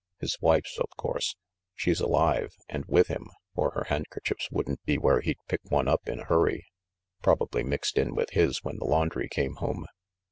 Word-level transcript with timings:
His 0.19 0.35
wife's, 0.41 0.79
of 0.79 0.89
course. 0.97 1.35
She's 1.75 1.99
alive, 2.01 2.55
and 2.67 2.85
with 2.87 3.05
him, 3.05 3.27
or 3.53 3.69
her 3.75 3.83
handkerchiefs 3.89 4.49
wouldn't 4.49 4.83
be 4.83 4.97
where 4.97 5.21
he'd 5.21 5.37
pick 5.47 5.59
one 5.65 5.87
up 5.87 6.09
in 6.09 6.19
a 6.21 6.25
hurry; 6.25 6.65
probably 7.21 7.61
mixed 7.63 7.99
in 7.99 8.15
with 8.15 8.31
his 8.31 8.63
when 8.63 8.77
the 8.79 8.85
laundry 8.85 9.29
came 9.29 9.57
home." 9.57 9.85